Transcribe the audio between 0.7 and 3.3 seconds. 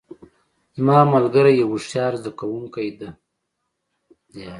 زما ملګری یو هوښیار زده کوونکی ده